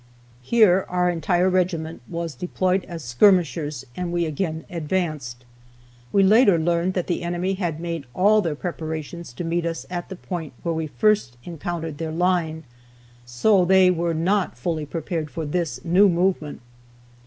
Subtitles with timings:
[0.41, 5.45] Here our entire regiment was deployed as skirmishers, and we again advanced.
[6.11, 10.09] We later learned that the enemy had made all their preparations to meet us at
[10.09, 12.63] the point where we first encountered their line,
[13.27, 16.61] so they were not fully prepared for this new movement.